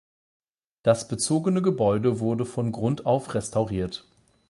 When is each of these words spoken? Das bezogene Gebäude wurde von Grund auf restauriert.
Das 0.81 1.07
bezogene 1.07 1.61
Gebäude 1.61 2.19
wurde 2.19 2.47
von 2.47 2.71
Grund 2.71 3.05
auf 3.05 3.35
restauriert. 3.35 4.03